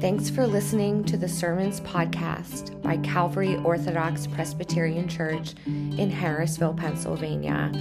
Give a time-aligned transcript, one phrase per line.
[0.00, 7.72] Thanks for listening to the Sermons Podcast by Calvary Orthodox Presbyterian Church in Harrisville, Pennsylvania.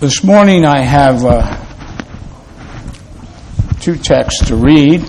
[0.00, 1.56] This morning I have uh,
[3.80, 5.04] two texts to read.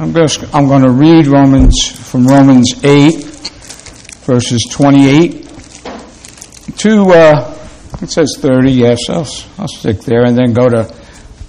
[0.00, 3.22] I'm going, to, I'm going to read Romans from Romans 8,
[4.24, 5.44] verses 28
[6.78, 7.68] to, uh,
[8.02, 9.28] it says 30, yes, I'll,
[9.58, 10.92] I'll stick there, and then go to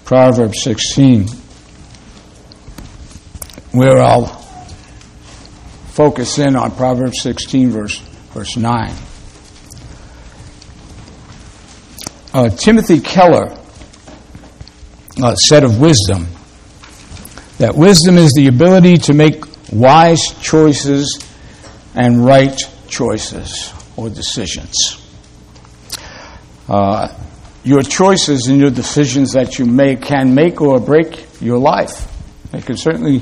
[0.06, 1.30] Proverbs 16,
[3.72, 4.28] where I'll
[5.88, 7.98] focus in on Proverbs 16, verse,
[8.36, 8.94] verse 9.
[12.34, 13.56] Uh, Timothy Keller
[15.22, 16.28] uh, said of wisdom
[17.60, 21.20] that wisdom is the ability to make wise choices
[21.96, 25.00] and right choices or decisions.
[26.68, 27.16] Uh,
[27.64, 32.10] your choices and your decisions that you make can make or break your life.
[32.52, 33.22] They can certainly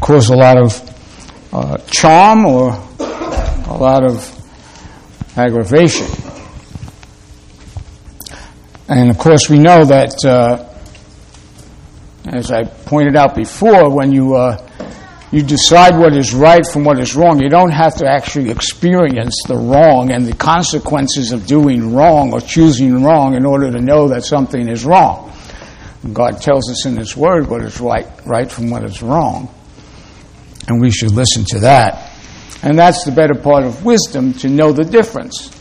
[0.00, 2.70] cause a lot of uh, charm or
[3.00, 4.34] a lot of
[5.36, 6.06] aggravation.
[8.88, 10.64] And of course, we know that, uh,
[12.24, 14.66] as I pointed out before, when you uh,
[15.30, 19.42] you decide what is right from what is wrong, you don't have to actually experience
[19.46, 24.08] the wrong and the consequences of doing wrong or choosing wrong in order to know
[24.08, 25.30] that something is wrong.
[26.14, 29.52] God tells us in His Word what is right, right from what is wrong,
[30.66, 32.10] and we should listen to that.
[32.62, 35.57] And that's the better part of wisdom to know the difference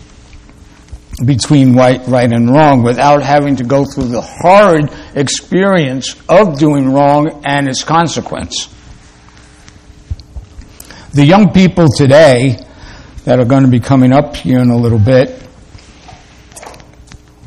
[1.26, 6.94] between right, right and wrong without having to go through the hard experience of doing
[6.94, 8.70] wrong and its consequence.
[11.14, 12.64] The young people today
[13.26, 15.44] that are going to be coming up here in a little bit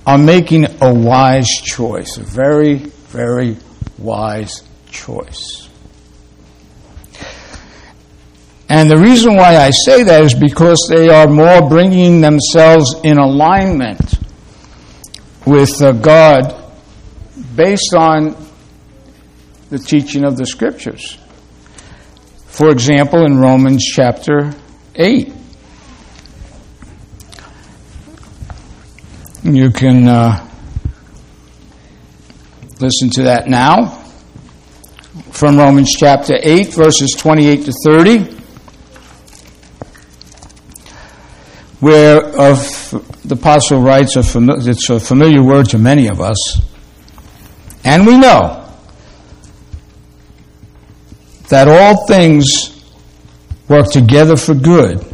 [0.07, 3.57] are making a wise choice, a very, very
[3.99, 5.70] wise choice.
[8.71, 13.19] And the reason why I say that is because they are more bringing themselves in
[13.19, 14.21] alignment
[15.45, 16.55] with uh, God
[17.57, 18.37] based on
[19.71, 21.19] the teaching of the Scriptures.
[22.47, 24.55] For example, in Romans chapter
[24.95, 25.33] 8,
[29.43, 30.49] you can uh,
[32.79, 34.01] listen to that now
[35.33, 38.40] from Romans chapter 8, verses 28 to 30.
[41.81, 42.59] Where of
[43.25, 46.61] the apostle writes, a fami- it's a familiar word to many of us,
[47.85, 48.57] and we know
[51.49, 52.85] that all things
[53.69, 55.05] work together for good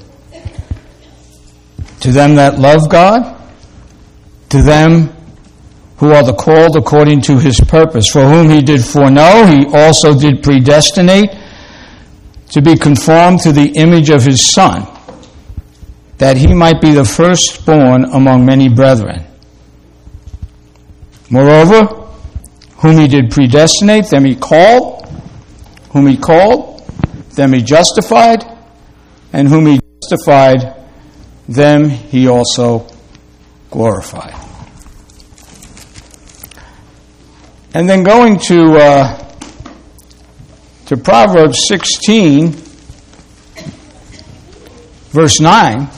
[2.00, 3.40] to them that love God,
[4.50, 5.14] to them
[5.98, 10.18] who are the called according to his purpose, for whom he did foreknow, he also
[10.18, 11.30] did predestinate
[12.50, 14.95] to be conformed to the image of his Son
[16.18, 19.24] that he might be the firstborn among many brethren.
[21.28, 22.06] Moreover,
[22.78, 25.06] whom he did predestinate, them he called,
[25.90, 26.86] whom he called,
[27.34, 28.44] them he justified,
[29.32, 30.74] and whom he justified,
[31.48, 32.86] them he also
[33.70, 34.34] glorified.
[37.74, 39.26] And then going to uh,
[40.86, 42.52] to Proverbs 16,
[45.10, 45.88] verse 9.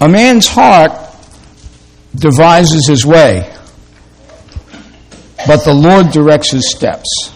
[0.00, 0.92] A man's heart
[2.14, 3.52] devises his way,
[5.46, 7.32] but the Lord directs his steps.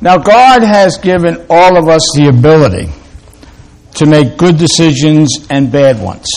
[0.00, 2.88] Now, God has given all of us the ability
[3.94, 6.28] to make good decisions and bad ones.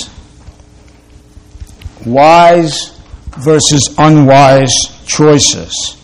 [2.03, 2.99] Wise
[3.37, 4.73] versus unwise
[5.05, 5.95] choices.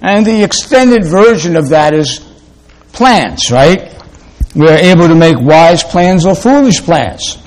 [0.00, 2.26] And the extended version of that is
[2.92, 3.92] plans, right?
[4.54, 7.38] We are able to make wise plans or foolish plans.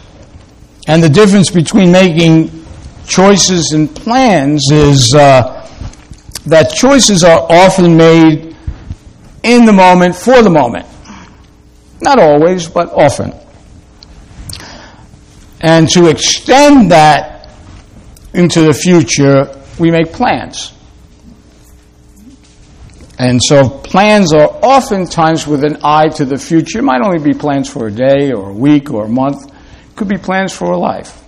[0.87, 2.65] And the difference between making
[3.05, 5.67] choices and plans is uh,
[6.45, 8.55] that choices are often made
[9.43, 10.85] in the moment for the moment.
[12.01, 13.33] Not always, but often.
[15.61, 17.49] And to extend that
[18.33, 20.73] into the future, we make plans.
[23.19, 26.79] And so plans are oftentimes with an eye to the future.
[26.79, 29.47] It might only be plans for a day or a week or a month.
[29.47, 31.23] It could be plans for a life.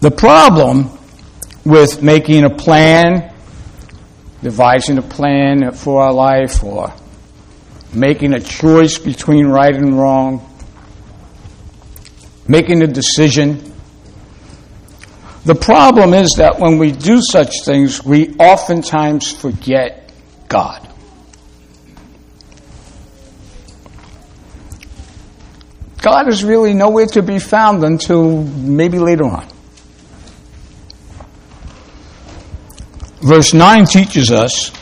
[0.00, 0.90] The problem
[1.64, 3.32] with making a plan,
[4.42, 6.92] devising a plan for our life, or
[7.92, 10.50] making a choice between right and wrong,
[12.48, 13.69] making a decision,
[15.44, 20.12] the problem is that when we do such things, we oftentimes forget
[20.48, 20.86] God.
[26.02, 29.46] God is really nowhere to be found until maybe later on.
[33.22, 34.72] Verse 9 teaches us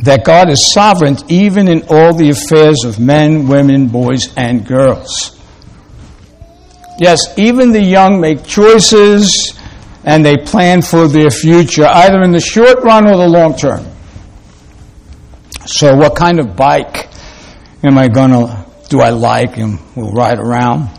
[0.00, 5.40] that God is sovereign even in all the affairs of men, women, boys, and girls.
[6.98, 9.58] Yes, even the young make choices
[10.04, 13.86] and they plan for their future, either in the short run or the long term.
[15.66, 17.08] So, what kind of bike
[17.82, 20.90] am I going to do I like and will ride around?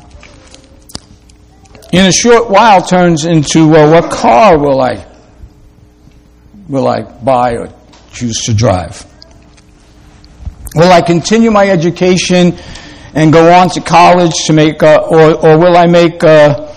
[1.92, 5.06] In a short while, turns into well, what car will I
[6.68, 7.70] will I buy or
[8.12, 9.06] choose to drive?
[10.74, 12.58] Will I continue my education
[13.14, 16.74] and go on to college to make, uh, or, or will I make uh,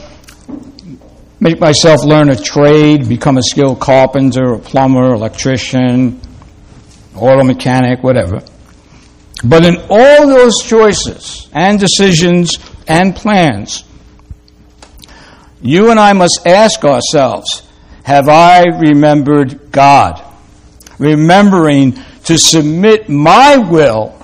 [1.41, 6.21] make myself learn a trade, become a skilled carpenter, a plumber, electrician,
[7.15, 8.43] auto mechanic, whatever.
[9.45, 12.59] But in all those choices and decisions
[12.89, 13.85] and plans,
[15.61, 17.63] you and I must ask ourselves
[18.03, 20.25] have I remembered God?
[20.99, 21.93] Remembering
[22.25, 24.19] to submit my will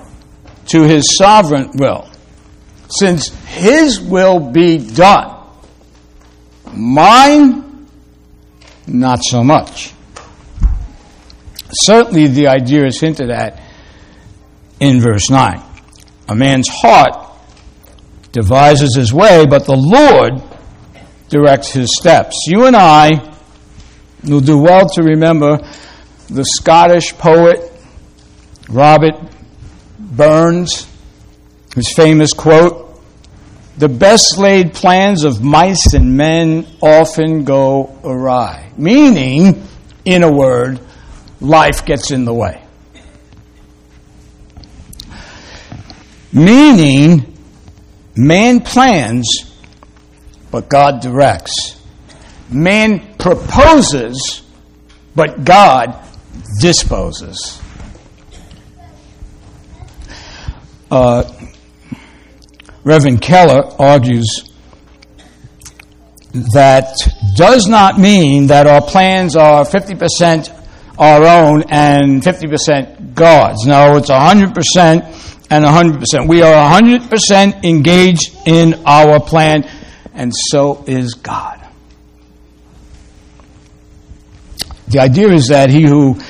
[0.68, 2.08] to His sovereign will.
[2.88, 5.33] Since His will be done
[6.76, 7.88] Mine,
[8.86, 9.92] not so much.
[11.70, 13.60] Certainly, the idea is hinted at
[14.80, 15.60] in verse 9.
[16.28, 17.30] A man's heart
[18.32, 20.42] devises his way, but the Lord
[21.28, 22.34] directs his steps.
[22.46, 23.32] You and I
[24.24, 25.58] will do well to remember
[26.28, 27.72] the Scottish poet
[28.68, 29.14] Robert
[29.98, 30.88] Burns,
[31.74, 32.93] his famous quote
[33.76, 38.70] the best laid plans of mice and men often go awry.
[38.76, 39.66] Meaning,
[40.04, 40.80] in a word,
[41.40, 42.62] life gets in the way.
[46.32, 47.36] Meaning,
[48.16, 49.26] man plans,
[50.50, 51.80] but God directs.
[52.50, 54.42] Man proposes,
[55.16, 56.00] but God
[56.60, 57.60] disposes.
[60.90, 61.24] Uh,
[62.84, 64.50] Reverend Keller argues
[66.52, 66.94] that
[67.36, 70.50] does not mean that our plans are 50%
[70.98, 73.66] our own and 50% God's.
[73.66, 76.28] No, it's 100% and 100%.
[76.28, 79.68] We are 100% engaged in our plan,
[80.12, 81.60] and so is God.
[84.88, 86.20] The idea is that he who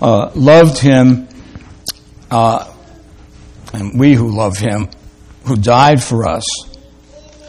[0.00, 1.28] uh, loved him,
[2.30, 2.72] uh,
[3.72, 4.88] and we who love him,
[5.44, 6.44] who died for us,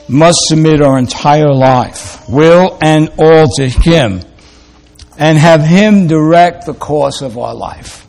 [0.08, 4.22] must submit our entire life, will and all to Him,
[5.18, 8.06] and have Him direct the course of our life.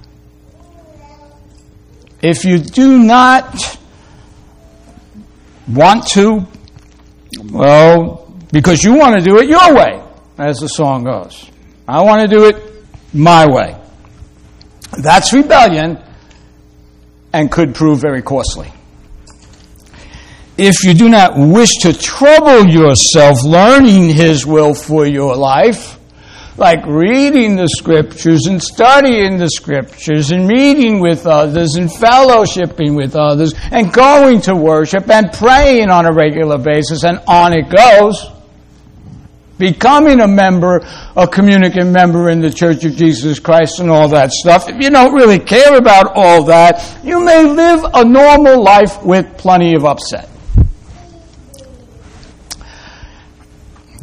[2.20, 3.78] If you do not
[5.68, 6.46] want to,
[7.44, 10.02] well, because you want to do it your way,
[10.38, 11.50] as the song goes.
[11.87, 12.56] I want to do it
[13.14, 13.76] my way.
[14.99, 16.02] That's rebellion
[17.32, 18.72] and could prove very costly
[20.58, 25.98] if you do not wish to trouble yourself learning His will for your life,
[26.56, 33.14] like reading the scriptures and studying the scriptures and meeting with others and fellowshipping with
[33.14, 38.30] others and going to worship and praying on a regular basis and on it goes.
[39.58, 40.86] Becoming a member,
[41.16, 44.68] a communicant member in the Church of Jesus Christ and all that stuff.
[44.68, 49.38] If you don't really care about all that, you may live a normal life with
[49.38, 50.28] plenty of upset.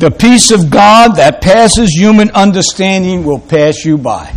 [0.04, 4.36] The peace of God that passes human understanding will pass you by.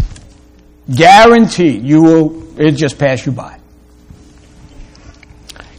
[0.94, 3.58] Guaranteed, you will, it just pass you by.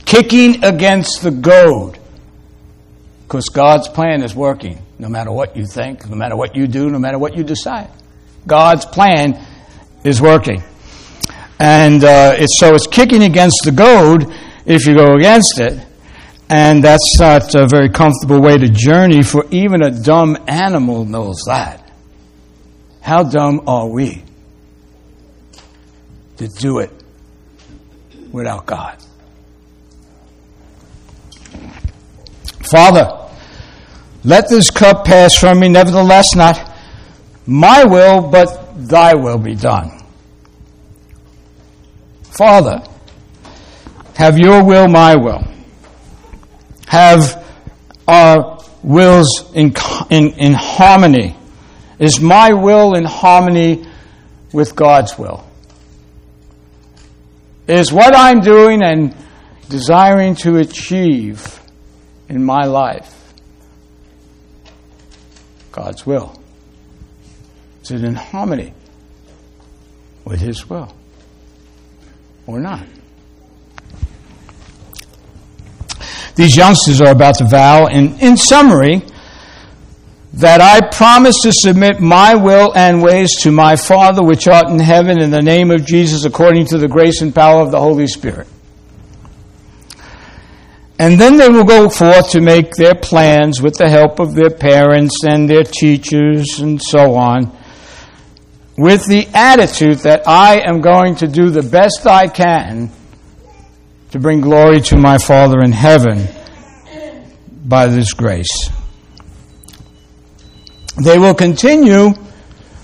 [0.03, 1.97] Kicking against the goad.
[3.23, 6.89] Because God's plan is working, no matter what you think, no matter what you do,
[6.89, 7.89] no matter what you decide.
[8.45, 9.41] God's plan
[10.03, 10.63] is working.
[11.59, 15.86] And uh, it's, so it's kicking against the goad if you go against it.
[16.49, 21.43] And that's not a very comfortable way to journey, for even a dumb animal knows
[21.47, 21.91] that.
[23.01, 24.23] How dumb are we
[26.37, 26.91] to do it
[28.31, 28.97] without God?
[32.63, 33.29] Father,
[34.23, 36.73] let this cup pass from me, nevertheless, not
[37.45, 40.03] my will, but thy will be done.
[42.23, 42.83] Father,
[44.15, 45.43] have your will, my will.
[46.87, 47.45] Have
[48.07, 49.73] our wills in,
[50.09, 51.35] in, in harmony.
[51.99, 53.85] Is my will in harmony
[54.53, 55.45] with God's will?
[57.67, 59.13] Is what I'm doing and
[59.67, 61.59] desiring to achieve
[62.29, 63.33] in my life
[65.71, 66.41] God's will?
[67.83, 68.73] Is it in harmony
[70.23, 70.95] with His will
[72.45, 72.85] or not?
[76.37, 79.01] These youngsters are about to vow, in, in summary,
[80.33, 84.77] that I promise to submit my will and ways to my Father which art in
[84.77, 88.05] heaven in the name of Jesus according to the grace and power of the Holy
[88.05, 88.47] Spirit.
[90.99, 94.51] And then they will go forth to make their plans with the help of their
[94.51, 97.51] parents and their teachers and so on,
[98.77, 102.91] with the attitude that I am going to do the best I can
[104.11, 106.27] to bring glory to my Father in heaven
[107.65, 108.69] by this grace.
[111.03, 112.13] They will continue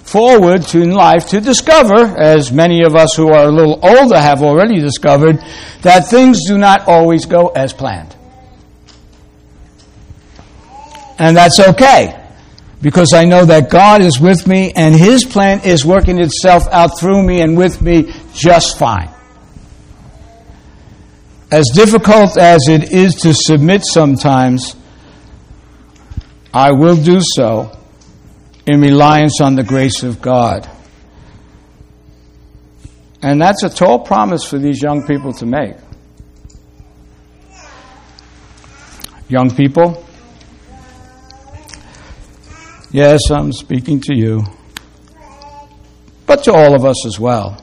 [0.03, 4.19] forward to in life to discover, as many of us who are a little older
[4.19, 5.39] have already discovered,
[5.81, 8.15] that things do not always go as planned.
[11.17, 12.19] And that's okay,
[12.81, 16.99] because I know that God is with me and His plan is working itself out
[16.99, 19.12] through me and with me just fine.
[21.53, 24.75] As difficult as it is to submit sometimes,
[26.51, 27.77] I will do so
[28.65, 30.67] in reliance on the grace of God.
[33.21, 35.75] And that's a tall promise for these young people to make.
[39.27, 40.03] Young people,
[42.89, 44.43] yes, I'm speaking to you,
[46.25, 47.62] but to all of us as well.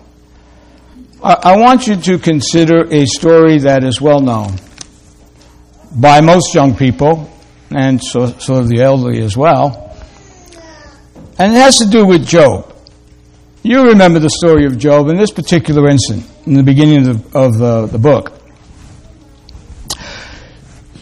[1.23, 4.55] I, want you to consider a story that is well known
[5.93, 7.31] by most young people,
[7.71, 9.97] and so, so the elderly as well.
[11.39, 12.75] And it has to do with Job.
[13.63, 17.39] You remember the story of Job in this particular instance, in the beginning of, the,
[17.39, 18.33] of the, the book,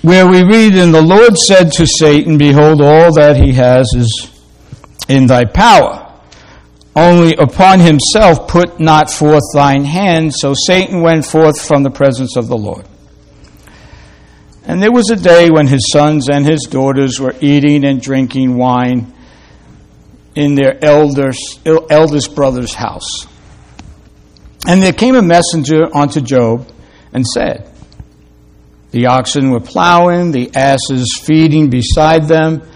[0.03, 4.31] where we read, And the Lord said to Satan, Behold, all that he has is
[5.09, 6.08] in thy power.
[6.99, 10.35] Only upon himself put not forth thine hand.
[10.35, 12.89] So Satan went forth from the presence of the Lord.
[14.65, 18.57] And there was a day when his sons and his daughters were eating and drinking
[18.57, 19.15] wine
[20.35, 23.29] in their elders, eldest brother's house.
[24.67, 26.67] And there came a messenger unto Job
[27.13, 27.71] and said,
[28.91, 32.69] The oxen were plowing, the asses feeding beside them,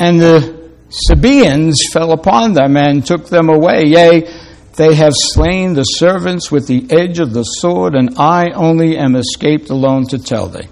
[0.00, 0.57] and the
[0.90, 3.84] Sabaeans fell upon them and took them away.
[3.86, 4.30] Yea,
[4.76, 9.16] they have slain the servants with the edge of the sword, and I only am
[9.16, 10.68] escaped alone to tell thee.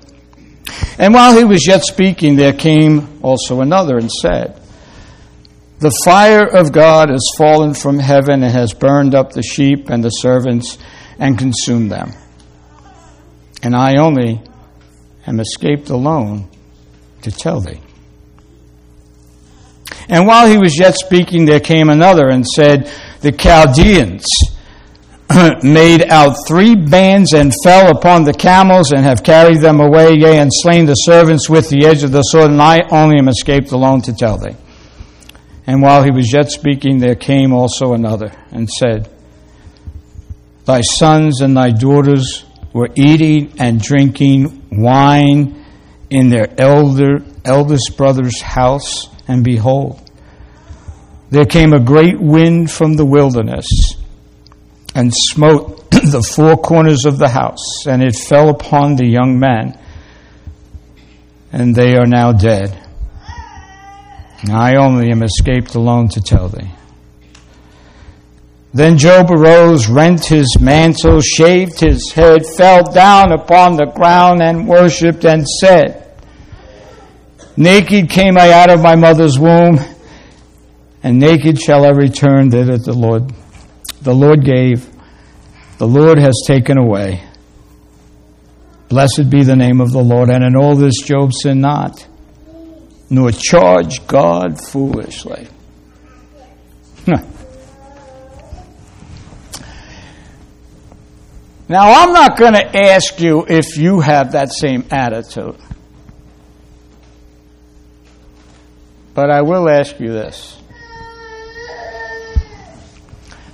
[0.99, 4.61] And while he was yet speaking, there came also another and said,
[5.79, 10.03] the fire of God has fallen from heaven and has burned up the sheep and
[10.03, 10.79] the servants
[11.19, 12.13] and consumed them.
[13.63, 14.41] And I only
[15.27, 16.49] am escaped alone
[17.23, 17.81] to tell thee.
[20.09, 24.27] And while he was yet speaking, there came another and said, The Chaldeans
[25.63, 30.39] made out three bands and fell upon the camels and have carried them away, yea,
[30.39, 33.73] and slain the servants with the edge of the sword, and I only am escaped
[33.73, 34.57] alone to tell thee.
[35.67, 39.11] And while he was yet speaking, there came also another and said,
[40.65, 45.65] Thy sons and thy daughters were eating and drinking wine
[46.09, 50.01] in their elder, eldest brother's house, and behold,
[51.31, 53.67] there came a great wind from the wilderness
[54.95, 59.79] and smote the four corners of the house, and it fell upon the young men,
[61.53, 62.83] and they are now dead.
[64.51, 66.71] I only am escaped alone to tell thee.
[68.73, 74.69] Then Job arose, rent his mantle, shaved his head, fell down upon the ground, and
[74.69, 76.06] worshipped, and said,
[77.57, 79.79] Naked came I out of my mother's womb,
[81.03, 83.33] and naked shall I return thither the Lord.
[84.03, 84.87] The Lord gave,
[85.79, 87.23] the Lord has taken away.
[88.89, 90.31] Blessed be the name of the Lord.
[90.31, 92.07] And in all this, Job sinned not,
[93.11, 95.49] nor charged God foolishly.
[101.69, 105.57] Now, I'm not going to ask you if you have that same attitude.
[109.17, 110.61] But I will ask you this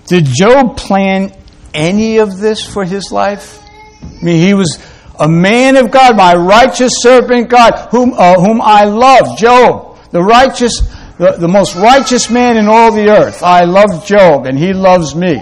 [0.08, 1.32] Did Job plan
[1.72, 3.62] any of this for his life?
[4.02, 4.84] I mean, he was
[5.18, 10.20] a man of God, my righteous servant God, whom, uh, whom I love, Job, the
[10.20, 10.80] righteous,
[11.18, 13.42] the, the most righteous man in all the earth.
[13.44, 15.40] I love Job, and he loves me.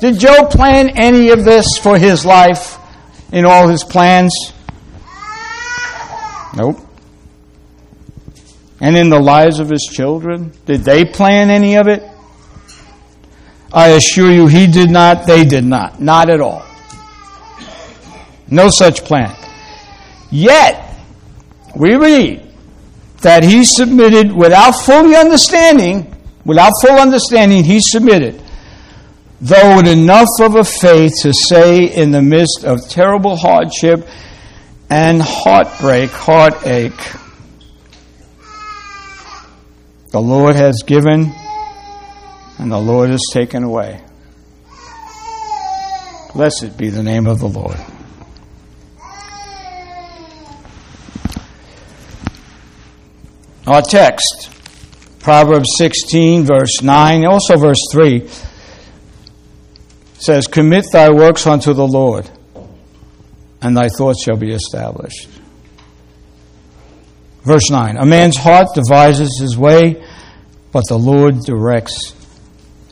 [0.00, 2.78] Did Job plan any of this for his life
[3.32, 4.32] in all his plans?
[6.56, 6.87] Nope.
[8.80, 10.52] And in the lives of his children?
[10.66, 12.02] Did they plan any of it?
[13.72, 16.00] I assure you, he did not, they did not.
[16.00, 16.64] Not at all.
[18.50, 19.34] No such plan.
[20.30, 20.94] Yet,
[21.76, 22.50] we read
[23.20, 28.42] that he submitted without fully understanding, without full understanding, he submitted
[29.40, 34.06] though with enough of a faith to say in the midst of terrible hardship
[34.90, 36.98] and heartbreak, heartache,
[40.18, 41.32] the Lord has given
[42.58, 44.02] and the Lord has taken away.
[46.34, 47.76] Blessed be the name of the Lord.
[53.68, 54.50] Our text,
[55.20, 58.28] Proverbs 16, verse 9, also verse 3
[60.18, 62.28] says, Commit thy works unto the Lord,
[63.62, 65.37] and thy thoughts shall be established.
[67.48, 70.04] Verse 9 A man's heart devises his way,
[70.70, 72.14] but the Lord directs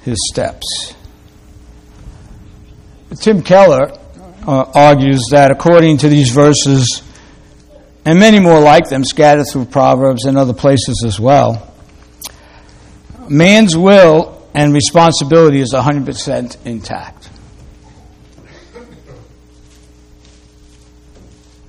[0.00, 0.94] his steps.
[3.20, 3.92] Tim Keller
[4.46, 7.02] uh, argues that according to these verses,
[8.06, 11.70] and many more like them scattered through Proverbs and other places as well,
[13.28, 17.28] man's will and responsibility is 100% intact.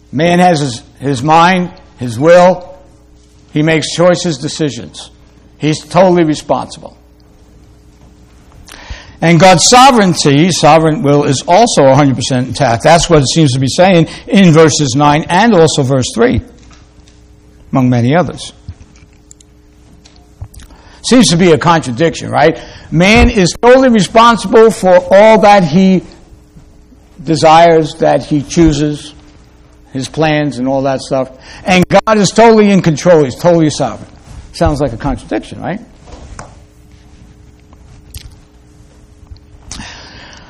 [0.09, 2.76] Man has his, his mind, his will,
[3.57, 5.09] he makes choices, decisions.
[5.57, 6.95] He's totally responsible.
[9.19, 12.83] And God's sovereignty, sovereign will, is also 100% intact.
[12.83, 16.39] That's what it seems to be saying in verses 9 and also verse 3,
[17.71, 18.53] among many others.
[21.01, 22.63] Seems to be a contradiction, right?
[22.91, 26.03] Man is totally responsible for all that he
[27.23, 29.15] desires, that he chooses,
[29.93, 31.38] his plans and all that stuff.
[31.65, 33.23] And God is totally in control.
[33.23, 34.10] He's totally sovereign.
[34.54, 35.80] Sounds like a contradiction, right?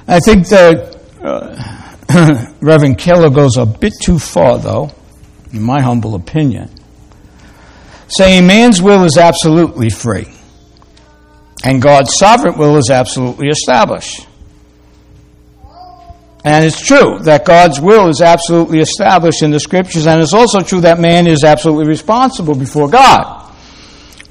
[0.07, 4.91] I think that uh, Reverend Keller goes a bit too far, though,
[5.51, 6.69] in my humble opinion,
[8.07, 10.27] saying man's will is absolutely free.
[11.63, 14.25] And God's sovereign will is absolutely established.
[16.43, 20.61] And it's true that God's will is absolutely established in the scriptures, and it's also
[20.61, 23.43] true that man is absolutely responsible before God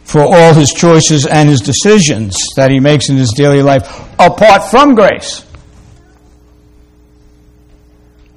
[0.05, 3.87] for all his choices and his decisions that he makes in his daily life
[4.19, 5.45] apart from grace.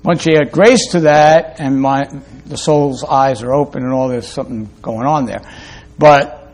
[0.04, 2.10] Once you add grace to that, and my,
[2.48, 5.42] the soul's eyes are open and all there's something going on there.
[6.00, 6.54] But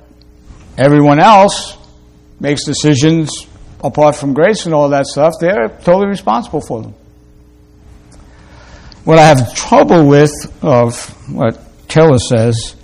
[0.77, 1.77] everyone else,
[2.39, 3.47] makes decisions
[3.83, 6.95] apart from grace and all that stuff, they're totally responsible for them.
[9.05, 10.31] What I have trouble with
[10.63, 10.97] of
[11.31, 12.75] what Keller says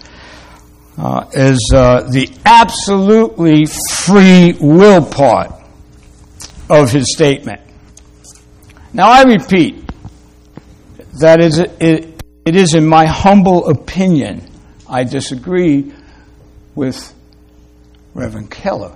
[0.96, 5.52] uh, is uh, the absolutely free will part
[6.70, 7.60] of his statement.
[8.94, 9.84] Now, I repeat
[11.22, 14.48] that is, it, it is, in my humble opinion,
[14.88, 15.92] I disagree
[16.76, 17.16] with
[18.14, 18.96] Reverend Keller.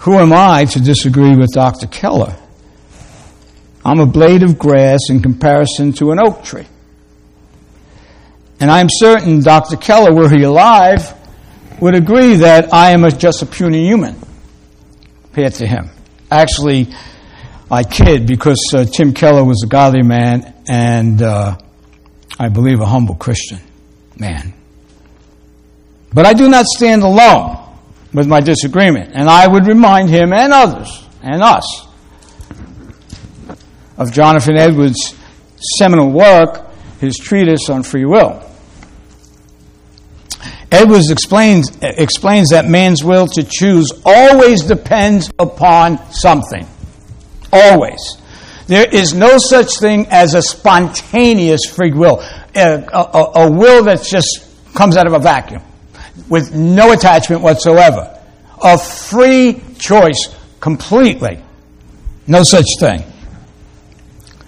[0.00, 1.86] Who am I to disagree with Dr.
[1.86, 2.36] Keller?
[3.84, 6.66] I'm a blade of grass in comparison to an oak tree.
[8.60, 9.76] And I'm certain Dr.
[9.76, 11.12] Keller, were he alive,
[11.80, 14.16] would agree that I am a, just a puny human
[15.24, 15.90] compared to him.
[16.30, 16.94] Actually,
[17.70, 21.56] I kid because uh, Tim Keller was a godly man and uh,
[22.38, 23.60] I believe a humble Christian
[24.16, 24.54] man.
[26.12, 27.58] But I do not stand alone
[28.14, 29.10] with my disagreement.
[29.14, 31.83] And I would remind him and others and us
[33.96, 35.14] of Jonathan Edwards'
[35.78, 38.42] seminal work, his treatise on free will.
[40.70, 46.66] Edwards explains, explains that man's will to choose always depends upon something.
[47.52, 48.18] Always.
[48.66, 52.20] There is no such thing as a spontaneous free will,
[52.56, 55.62] a, a, a will that just comes out of a vacuum
[56.28, 58.18] with no attachment whatsoever.
[58.62, 61.42] A free choice completely.
[62.26, 63.04] No such thing.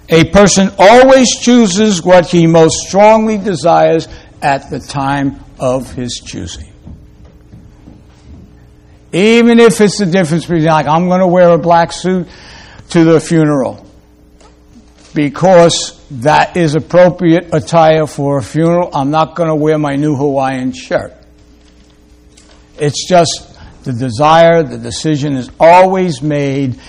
[0.09, 4.07] A person always chooses what he most strongly desires
[4.41, 6.71] at the time of his choosing.
[9.11, 12.27] Even if it's the difference between, like, I'm going to wear a black suit
[12.89, 13.85] to the funeral
[15.13, 18.89] because that is appropriate attire for a funeral.
[18.93, 21.13] I'm not going to wear my new Hawaiian shirt.
[22.77, 26.79] It's just the desire, the decision is always made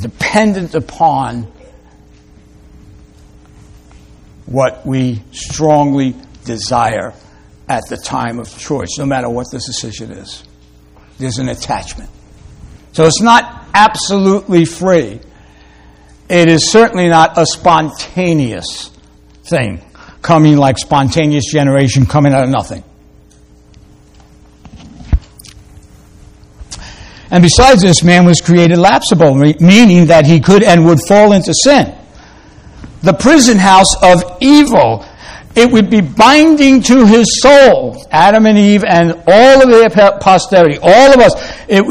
[0.00, 1.52] dependent upon
[4.50, 7.14] what we strongly desire
[7.66, 10.44] at the time of choice, no matter what the decision is.
[11.18, 12.10] There's an attachment.
[12.92, 15.20] So it's not absolutely free
[16.30, 18.88] it is certainly not a spontaneous
[19.42, 19.82] thing,
[20.22, 22.84] coming like spontaneous generation coming out of nothing.
[27.32, 31.52] And besides this, man was created lapsable, meaning that he could and would fall into
[31.52, 31.96] sin.
[33.02, 35.06] The prison house of evil,
[35.54, 40.78] it would be binding to his soul, Adam and Eve and all of their posterity,
[40.82, 41.32] all of us,
[41.68, 41.82] it,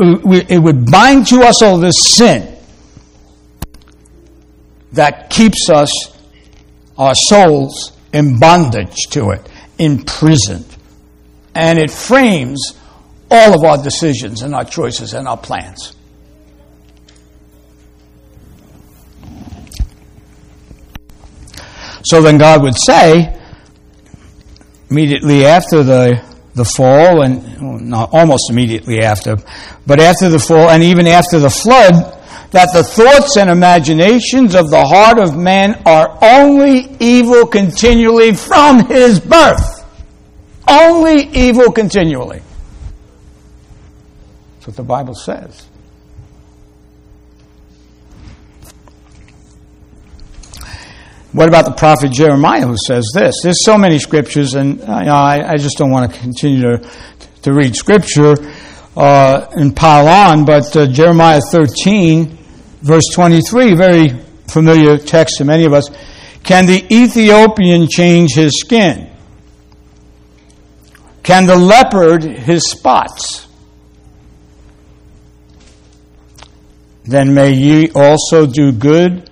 [0.50, 2.56] it would bind to us all this sin
[4.94, 5.92] that keeps us,
[6.98, 10.76] our souls, in bondage to it, imprisoned.
[11.56, 12.78] And it frames
[13.30, 15.96] all of our decisions and our choices and our plans.
[22.04, 23.38] So then God would say,
[24.90, 26.24] immediately after the,
[26.56, 29.38] the fall, and not almost immediately after,
[29.86, 32.16] but after the fall, and even after the flood,
[32.52, 38.88] that the thoughts and imaginations of the heart of man are only evil continually from
[38.88, 39.86] his birth.
[40.68, 42.42] Only evil continually.
[44.56, 45.69] That's what the Bible says.
[51.32, 53.36] What about the prophet Jeremiah who says this?
[53.44, 56.62] There's so many scriptures, and uh, you know, I, I, just don't want to continue
[56.62, 56.90] to,
[57.44, 58.36] to read scripture
[58.98, 62.40] uh, and pile on, but uh, Jeremiah 13
[62.82, 64.10] Verse 23, very
[64.48, 65.90] familiar text to many of us.
[66.44, 69.10] Can the Ethiopian change his skin?
[71.24, 73.48] Can the leopard his spots?
[77.04, 79.29] Then may ye also do good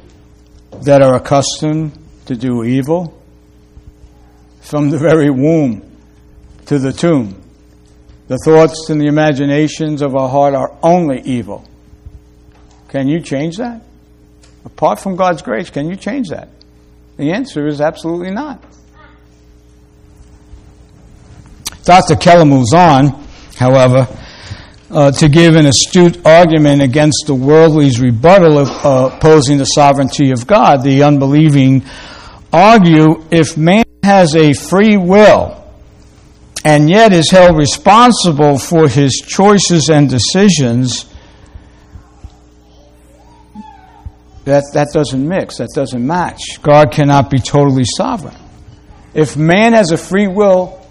[0.83, 3.13] that are accustomed to do evil?
[4.61, 5.83] From the very womb
[6.65, 7.41] to the tomb,
[8.27, 11.65] the thoughts and the imaginations of our heart are only evil.
[12.89, 13.81] Can you change that?
[14.65, 16.49] Apart from God's grace, can you change that?
[17.15, 18.61] The answer is absolutely not.
[21.83, 22.17] Dr.
[22.17, 24.07] Keller moves on, however,
[24.89, 30.32] uh, to give an astute argument against the worldly's rebuttal of uh, opposing the sovereignty
[30.32, 30.84] of God.
[30.84, 31.84] The unbelieving
[32.54, 35.63] argue if man has a free will
[36.63, 41.06] and yet is held responsible for his choices and decisions,
[44.45, 46.62] that, that doesn't mix, that doesn't match.
[46.62, 48.36] God cannot be totally sovereign.
[49.13, 50.86] If man has a free will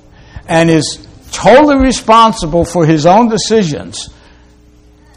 [0.46, 4.10] and is totally responsible for his own decisions,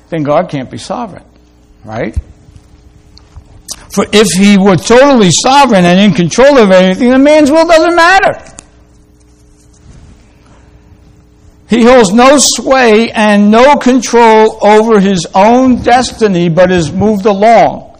[0.09, 1.25] then God can't be sovereign,
[1.83, 2.17] right?
[3.91, 7.95] For if he were totally sovereign and in control of everything, then man's will doesn't
[7.95, 8.55] matter.
[11.69, 17.99] He holds no sway and no control over his own destiny, but is moved along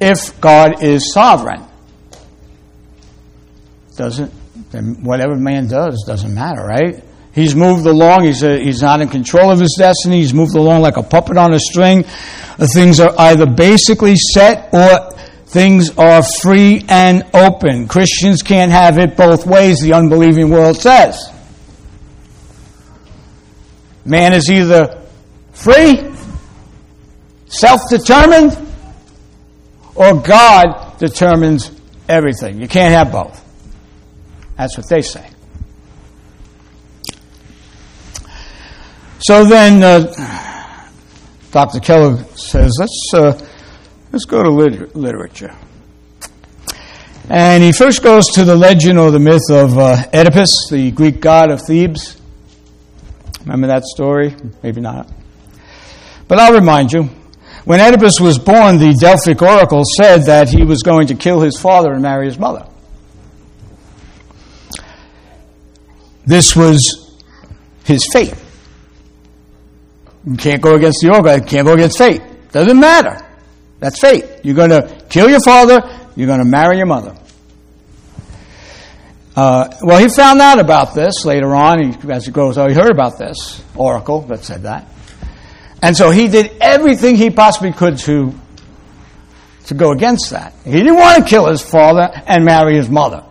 [0.00, 1.64] if God is sovereign.
[3.96, 4.32] Doesn't,
[4.70, 7.02] then whatever man does doesn't matter, right?
[7.32, 8.24] He's moved along.
[8.24, 10.18] He's, a, he's not in control of his destiny.
[10.18, 12.04] He's moved along like a puppet on a string.
[12.58, 15.12] Uh, things are either basically set or
[15.46, 17.86] things are free and open.
[17.88, 21.32] Christians can't have it both ways, the unbelieving world says.
[24.04, 25.02] Man is either
[25.52, 26.12] free,
[27.46, 28.56] self determined,
[29.94, 31.70] or God determines
[32.08, 32.60] everything.
[32.60, 33.47] You can't have both.
[34.58, 35.30] That's what they say.
[39.20, 40.12] So then, uh,
[41.50, 41.80] Dr.
[41.80, 43.46] Keller says, let's, uh,
[44.12, 45.54] let's go to liter- literature.
[47.30, 51.20] And he first goes to the legend or the myth of uh, Oedipus, the Greek
[51.20, 52.20] god of Thebes.
[53.40, 54.34] Remember that story?
[54.62, 55.10] Maybe not.
[56.26, 57.04] But I'll remind you
[57.64, 61.58] When Oedipus was born, the Delphic oracle said that he was going to kill his
[61.60, 62.67] father and marry his mother.
[66.28, 67.16] This was
[67.84, 68.34] his fate.
[70.26, 72.20] You can't go against the oracle, you can't go against fate.
[72.52, 73.24] Doesn't matter.
[73.80, 74.26] That's fate.
[74.44, 75.80] You're going to kill your father,
[76.16, 77.16] you're going to marry your mother.
[79.34, 81.92] Uh, well, he found out about this later on.
[81.92, 84.86] He, as he goes, oh, he heard about this oracle that said that.
[85.80, 88.38] And so he did everything he possibly could to,
[89.66, 90.52] to go against that.
[90.62, 93.24] He didn't want to kill his father and marry his mother.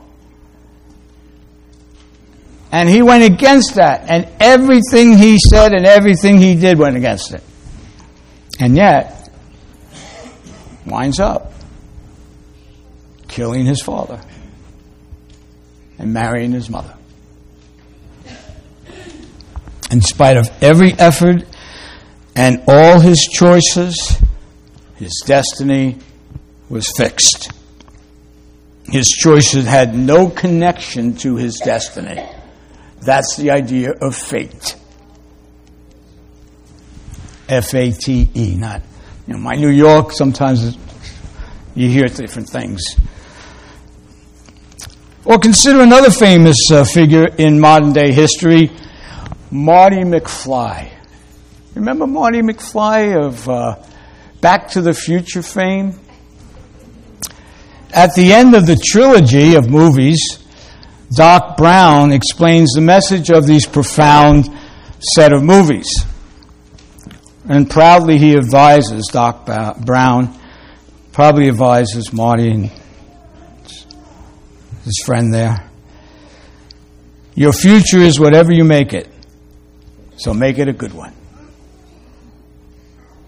[2.71, 4.05] And he went against that.
[4.09, 7.43] And everything he said and everything he did went against it.
[8.59, 9.29] And yet,
[10.85, 11.53] winds up
[13.27, 14.19] killing his father
[15.99, 16.93] and marrying his mother.
[19.91, 21.45] In spite of every effort
[22.35, 24.17] and all his choices,
[24.95, 25.97] his destiny
[26.69, 27.51] was fixed.
[28.85, 32.23] His choices had no connection to his destiny.
[33.07, 34.75] That's the idea of fate.
[37.47, 38.81] F A T E, not,
[39.25, 40.77] you know, my New York, sometimes
[41.73, 42.81] you hear different things.
[45.23, 48.71] Or consider another famous uh, figure in modern day history,
[49.51, 50.91] Marty McFly.
[51.75, 53.81] Remember Marty McFly of uh,
[54.41, 55.97] Back to the Future fame?
[57.93, 60.39] At the end of the trilogy of movies,
[61.15, 64.49] Doc Brown explains the message of these profound
[64.99, 65.87] set of movies.
[67.47, 70.37] And proudly he advises, Doc Brown,
[71.13, 72.71] probably advises Marty and
[74.83, 75.69] his friend there.
[77.35, 79.07] Your future is whatever you make it,
[80.17, 81.13] so make it a good one.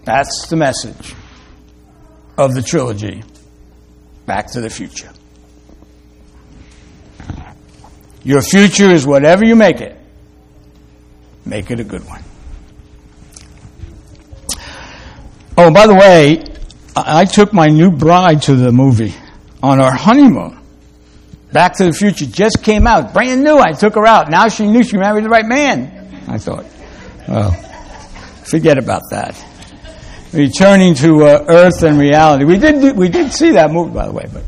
[0.04, 1.14] That's the message
[2.36, 3.22] of the trilogy,
[4.26, 5.12] Back to the Future.
[8.22, 9.96] Your future is whatever you make it.
[11.44, 12.22] Make it a good one.
[15.56, 16.44] Oh, by the way,
[16.96, 19.14] I took my new bride to the movie
[19.62, 20.58] on our honeymoon.
[21.52, 23.58] Back to the Future just came out, brand new.
[23.58, 24.30] I took her out.
[24.30, 26.22] Now she knew she married the right man.
[26.28, 26.64] I thought,
[27.28, 27.50] well,
[28.44, 29.34] forget about that
[30.32, 32.44] returning to uh, earth and reality.
[32.44, 34.44] We did do, we did see that movie, by the way, but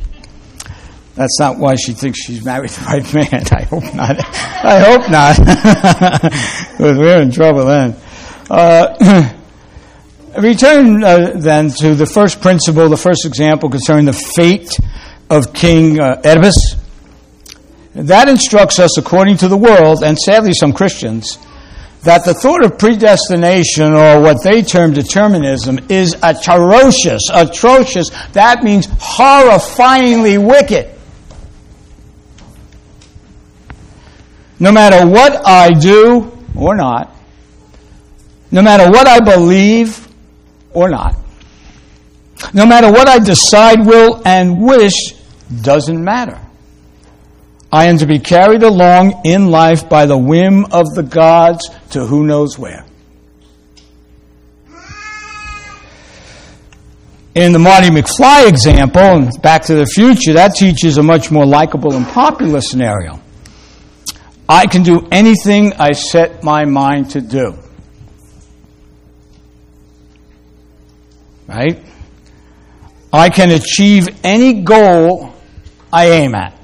[1.14, 3.44] that's not why she thinks she's married the right man.
[3.52, 4.24] I hope not.
[4.64, 5.36] I hope not,
[6.78, 7.96] because we're in trouble then.
[8.50, 9.34] Uh,
[10.40, 14.78] return uh, then to the first principle, the first example concerning the fate
[15.28, 16.76] of King uh, Oedipus.
[17.94, 21.38] That instructs us, according to the world, and sadly some Christians,
[22.04, 28.08] that the thought of predestination or what they term determinism is atrocious, atrocious.
[28.32, 30.91] That means horrifyingly wicked.
[34.62, 37.12] No matter what I do or not,
[38.52, 40.06] no matter what I believe
[40.72, 41.16] or not,
[42.54, 44.94] no matter what I decide, will, and wish,
[45.62, 46.38] doesn't matter.
[47.72, 52.06] I am to be carried along in life by the whim of the gods to
[52.06, 52.84] who knows where.
[57.34, 61.46] In the Marty McFly example, and Back to the Future, that teaches a much more
[61.46, 63.21] likable and popular scenario.
[64.48, 67.58] I can do anything I set my mind to do.
[71.46, 71.84] Right?
[73.12, 75.34] I can achieve any goal
[75.92, 76.54] I aim at.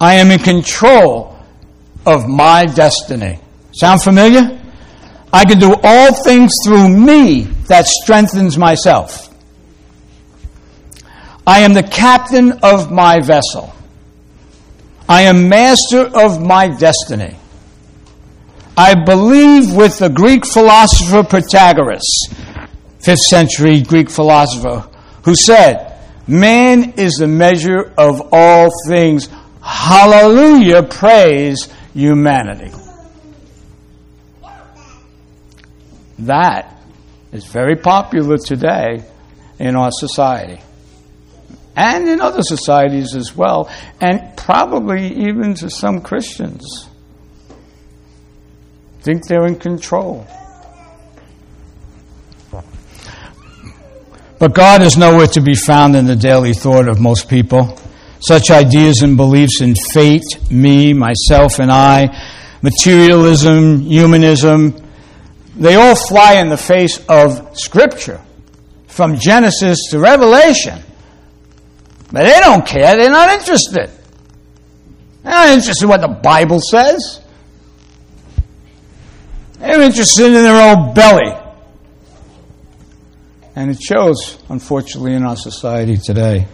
[0.00, 1.38] I am in control
[2.06, 3.40] of my destiny.
[3.72, 4.60] Sound familiar?
[5.32, 9.28] I can do all things through me that strengthens myself.
[11.46, 13.74] I am the captain of my vessel.
[15.08, 17.36] I am master of my destiny.
[18.76, 22.04] I believe with the Greek philosopher Protagoras,
[23.00, 24.86] 5th century Greek philosopher,
[25.24, 29.28] who said, Man is the measure of all things
[29.62, 32.70] Hallelujah, praise humanity.
[36.20, 36.74] That
[37.32, 39.04] is very popular today
[39.58, 40.60] in our society
[41.78, 46.88] and in other societies as well, and probably even to some Christians.
[49.00, 50.26] Think they're in control.
[54.40, 57.78] But God is nowhere to be found in the daily thought of most people.
[58.18, 62.08] Such ideas and beliefs in fate, me, myself, and I,
[62.60, 64.74] materialism, humanism,
[65.54, 68.20] they all fly in the face of Scripture,
[68.88, 70.82] from Genesis to Revelation.
[72.10, 72.96] But they don't care.
[72.96, 73.90] They're not interested.
[75.22, 77.20] They're not interested in what the Bible says.
[79.58, 81.36] They're interested in their own belly.
[83.54, 86.46] And it shows, unfortunately, in our society today,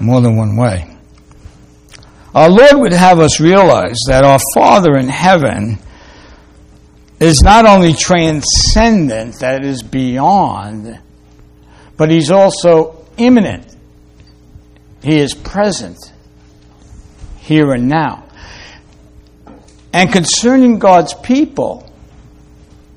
[0.00, 0.90] more than one way.
[2.34, 5.78] Our Lord would have us realize that our Father in heaven
[7.20, 10.98] is not only transcendent, that is beyond,
[11.96, 13.73] but He's also immanent.
[15.04, 15.98] He is present
[17.36, 18.24] here and now.
[19.92, 21.92] And concerning God's people,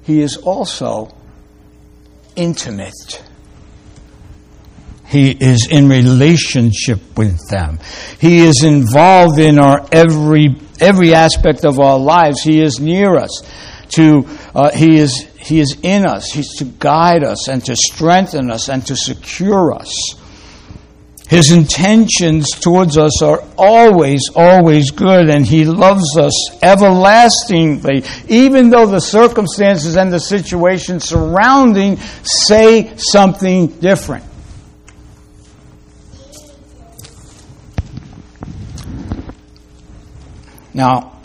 [0.03, 1.13] He is also
[2.37, 3.21] intimate.
[5.05, 7.79] He is in relationship with them.
[8.21, 12.41] He is involved in our every every aspect of our lives.
[12.41, 13.43] He is near us.
[13.89, 16.31] To uh, he is he is in us.
[16.31, 19.91] He's to guide us and to strengthen us and to secure us.
[21.29, 28.85] His intentions towards us are always, always good, and He loves us everlastingly, even though
[28.85, 34.23] the circumstances and the situation surrounding say something different.
[40.73, 41.19] Now,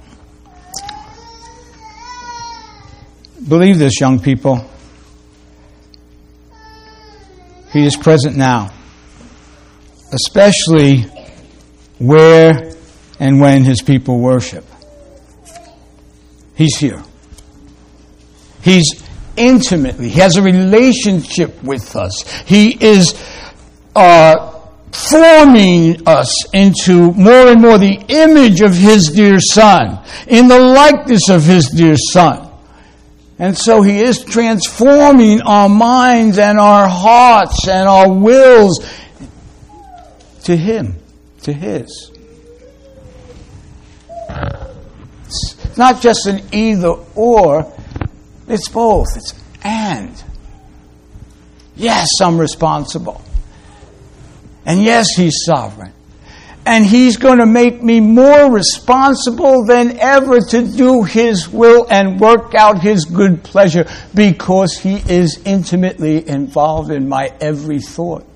[3.47, 4.69] believe this, young people.
[7.71, 8.73] He is present now,
[10.13, 11.03] especially
[11.99, 12.75] where
[13.19, 14.65] and when his people worship.
[16.55, 17.03] He's here.
[18.63, 19.03] He's
[19.37, 22.23] intimately, he has a relationship with us.
[22.43, 23.15] He is
[23.97, 24.53] uh,
[24.93, 31.29] forming us into more and more the image of His dear Son, in the likeness
[31.31, 32.51] of His dear Son.
[33.39, 38.87] And so He is transforming our minds and our hearts and our wills
[40.45, 40.97] to Him,
[41.43, 42.11] to His.
[45.27, 47.73] It's not just an either or,
[48.49, 49.17] it's both.
[49.17, 50.23] It's and.
[51.75, 53.23] Yes, I'm responsible.
[54.67, 55.93] And yes, He's sovereign.
[56.67, 62.21] And He's going to make me more responsible than ever to do His will and
[62.21, 68.27] work out His good pleasure because He is intimately involved in my every thought,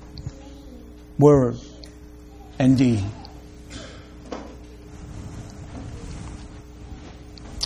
[1.19, 1.57] word,
[2.59, 3.03] and D.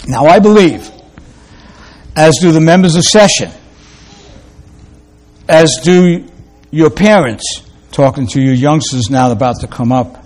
[0.08, 0.90] Now, I believe,
[2.16, 3.52] as do the members of session,
[5.48, 6.26] as do
[6.72, 10.26] your parents, talking to you youngsters now about to come up,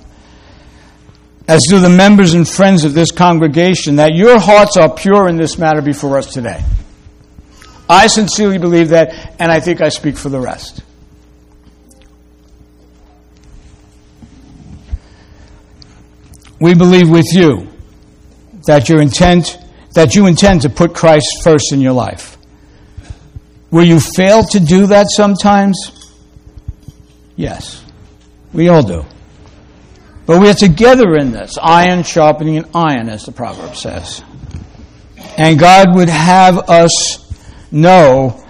[1.47, 5.37] as do the members and friends of this congregation, that your hearts are pure in
[5.37, 6.63] this matter before us today.
[7.87, 10.81] I sincerely believe that, and I think I speak for the rest.
[16.59, 17.67] We believe with you
[18.65, 19.57] that your intent
[19.95, 22.37] that you intend to put Christ first in your life.
[23.71, 26.13] Will you fail to do that sometimes?
[27.35, 27.83] Yes,
[28.53, 29.05] we all do.
[30.25, 34.23] But we are together in this, iron sharpening an iron, as the proverb says.
[35.37, 37.21] And God would have us
[37.71, 38.44] know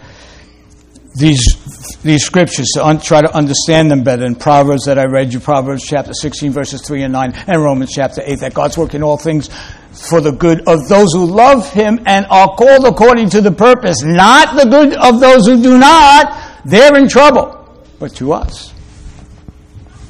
[1.15, 4.25] these, these scriptures to un- try to understand them better.
[4.25, 7.91] In Proverbs that I read you, Proverbs chapter 16, verses 3 and 9, and Romans
[7.93, 9.49] chapter 8, that God's working all things
[9.91, 14.03] for the good of those who love Him and are called according to the purpose,
[14.03, 16.63] not the good of those who do not.
[16.65, 18.75] They're in trouble, but to us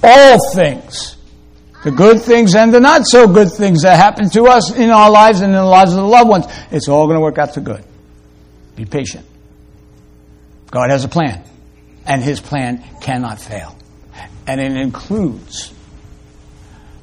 [0.05, 1.17] all things.
[1.83, 5.09] The good things and the not so good things that happen to us in our
[5.09, 6.45] lives and in the lives of the loved ones.
[6.71, 7.83] It's all going to work out to good.
[8.75, 9.25] Be patient.
[10.71, 11.43] God has a plan,
[12.05, 13.77] and His plan cannot fail.
[14.47, 15.73] And it includes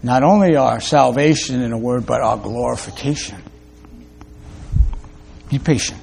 [0.02, 3.42] not only our salvation in a word, but our glorification.
[5.48, 6.00] Be patient.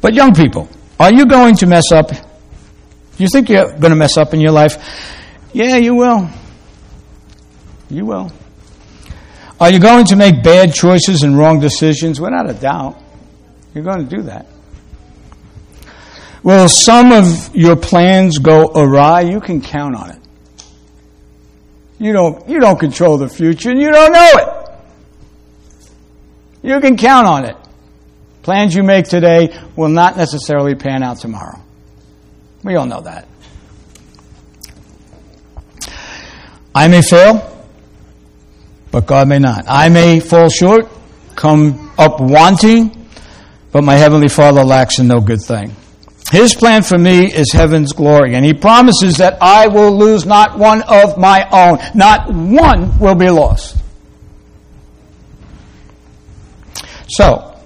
[0.00, 2.10] But, young people, are you going to mess up
[3.20, 4.78] you think you're going to mess up in your life?
[5.52, 6.30] Yeah, you will.
[7.90, 8.32] You will.
[9.60, 12.18] Are you going to make bad choices and wrong decisions?
[12.18, 12.96] Without a doubt.
[13.74, 14.46] You're going to do that.
[16.42, 19.22] Will some of your plans go awry?
[19.22, 20.18] You can count on it.
[21.98, 24.70] You don't, you don't control the future and you don't know it.
[26.62, 27.56] You can count on it.
[28.42, 31.60] Plans you make today will not necessarily pan out tomorrow.
[32.64, 33.28] We all know that.
[36.74, 37.66] I may fail,
[38.90, 39.64] but God may not.
[39.68, 40.88] I may fall short,
[41.36, 43.08] come up wanting,
[43.72, 45.74] but my Heavenly Father lacks in no good thing.
[46.30, 50.58] His plan for me is heaven's glory, and He promises that I will lose not
[50.58, 51.78] one of my own.
[51.94, 53.76] Not one will be lost.
[57.08, 57.56] So,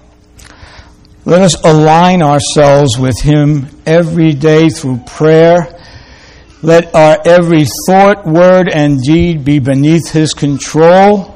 [1.25, 5.79] let us align ourselves with Him every day through prayer.
[6.63, 11.34] Let our every thought, word, and deed be beneath His control.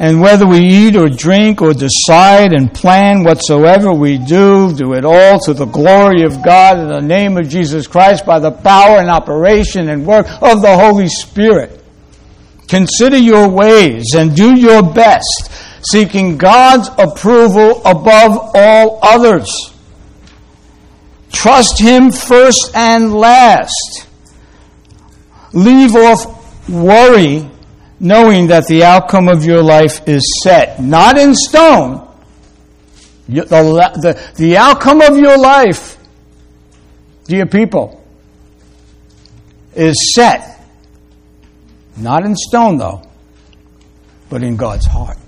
[0.00, 5.04] And whether we eat or drink or decide and plan whatsoever we do, do it
[5.04, 8.98] all to the glory of God in the name of Jesus Christ by the power
[8.98, 11.82] and operation and work of the Holy Spirit.
[12.68, 15.50] Consider your ways and do your best,
[15.82, 19.74] seeking God's approval above all others.
[21.32, 24.06] Trust Him first and last.
[25.52, 27.50] Leave off worry
[28.00, 32.04] knowing that the outcome of your life is set, not in stone.
[33.28, 35.98] The, the, the outcome of your life,
[37.24, 38.02] dear people,
[39.74, 40.64] is set.
[41.96, 43.02] Not in stone, though,
[44.30, 45.18] but in God's heart.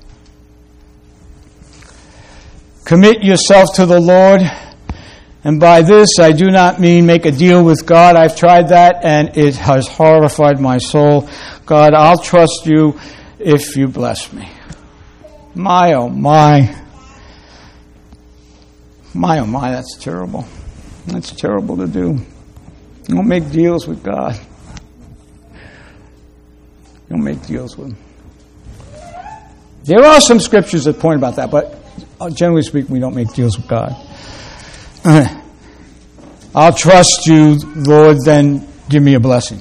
[2.85, 4.41] Commit yourself to the Lord.
[5.43, 8.17] And by this, I do not mean make a deal with God.
[8.17, 11.29] I've tried that and it has horrified my soul.
[11.71, 12.99] God, I'll trust you
[13.39, 14.51] if you bless me.
[15.55, 16.77] My, oh my.
[19.15, 20.49] My, oh my, that's terrible.
[21.07, 22.19] That's terrible to do.
[23.05, 24.37] Don't make deals with God.
[27.09, 27.97] Don't make deals with Him.
[29.85, 31.79] There are some scriptures that point about that, but
[32.21, 33.95] uh, generally speaking, we don't make deals with God.
[36.53, 39.61] I'll trust you, Lord, then give me a blessing.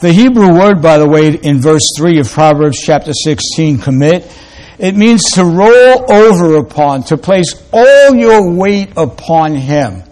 [0.00, 4.32] The Hebrew word, by the way, in verse 3 of Proverbs chapter 16, commit,
[4.78, 10.04] it means to roll over upon, to place all your weight upon Him.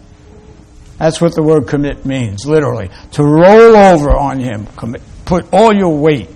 [0.99, 2.91] That's what the word commit means, literally.
[3.13, 4.67] To roll over on Him.
[4.77, 6.31] Commit, put all your weight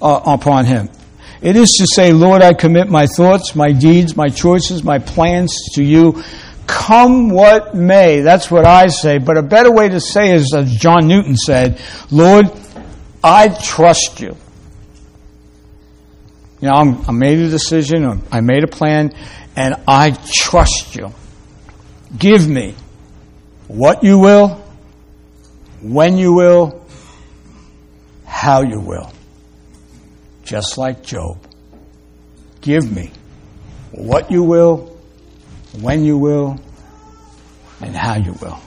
[0.00, 0.88] uh, upon Him.
[1.42, 5.54] It is to say, Lord, I commit my thoughts, my deeds, my choices, my plans
[5.74, 6.24] to you.
[6.68, 8.20] Come what may.
[8.20, 9.18] That's what I say.
[9.18, 12.46] But a better way to say is, as John Newton said, Lord,
[13.24, 14.36] I trust you.
[16.60, 19.12] You know, I'm, I made a decision, I made a plan,
[19.56, 21.12] and I trust you.
[22.16, 22.74] Give me
[23.66, 24.62] what you will,
[25.80, 26.84] when you will,
[28.24, 29.12] how you will
[30.48, 31.38] just like Job.
[32.62, 33.10] Give me
[33.92, 34.97] what you will,
[35.80, 36.58] when you will,
[37.80, 38.60] and how you will.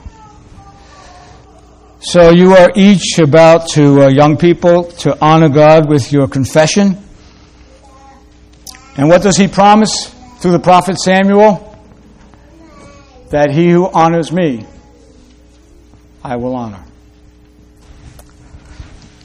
[2.00, 6.98] So you are each about to, uh, young people, to honor God with your confession.
[8.96, 11.68] And what does he promise through the prophet Samuel?
[13.30, 14.66] That he who honors me,
[16.24, 16.84] I will honor.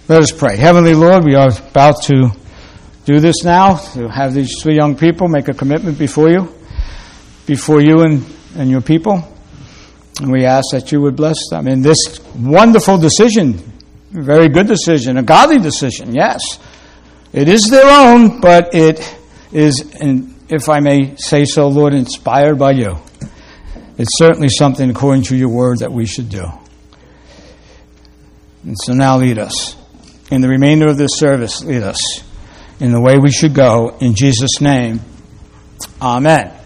[0.08, 0.56] Let us pray.
[0.56, 2.32] Heavenly Lord, we are about to
[3.06, 6.54] do this now, to have these three young people make a commitment before you,
[7.48, 8.24] before you and,
[8.56, 9.28] and your people.
[10.20, 13.56] And we ask that you would bless them in this wonderful decision,
[14.16, 16.42] a very good decision, a godly decision, yes.
[17.34, 19.00] It is their own, but it
[19.52, 19.84] is,
[20.50, 22.98] if I may say so, Lord, inspired by you.
[23.98, 26.46] It's certainly something according to your word that we should do.
[28.64, 29.76] And so now lead us.
[30.30, 32.00] In the remainder of this service, lead us
[32.80, 33.98] in the way we should go.
[34.00, 35.00] In Jesus' name,
[36.02, 36.57] amen.